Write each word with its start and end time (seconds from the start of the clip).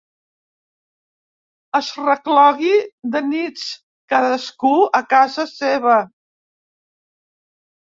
Es 1.79 1.89
reclogui 1.99 2.71
de 3.17 3.21
nits, 3.27 3.67
cadascú 4.15 4.73
a 5.03 5.05
casa 5.15 5.49
seva. 5.55 6.01